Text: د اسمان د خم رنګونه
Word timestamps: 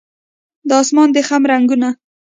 د 0.67 0.71
اسمان 0.81 1.09
د 1.15 1.17
خم 1.27 1.43
رنګونه 1.51 1.89